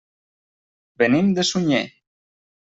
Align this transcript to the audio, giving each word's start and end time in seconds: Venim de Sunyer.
Venim 1.03 1.31
de 1.41 1.47
Sunyer. 1.53 1.85